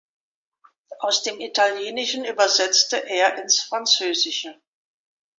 Aus 0.97 1.21
dem 1.21 1.39
Italienischen 1.39 2.25
übersetzte 2.25 2.97
er 3.07 3.39
ins 3.39 3.61
Französische. 3.61 4.59